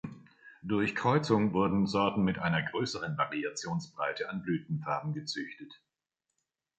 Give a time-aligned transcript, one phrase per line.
[0.63, 5.79] Durch Kreuzung wurden Sorten mit einer größeren Variationsbreite an Blütenfarben gezüchtet.